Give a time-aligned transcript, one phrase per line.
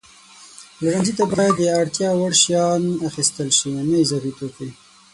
[0.77, 4.69] پلورنځي ته باید د اړتیا وړ شیان اخیستل شي، نه اضافي توکي.